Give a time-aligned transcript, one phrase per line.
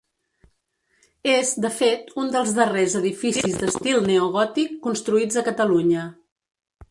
[1.33, 6.09] És, de fet, un dels darrers edificis d'estil neogòtic construïts a Catalunya.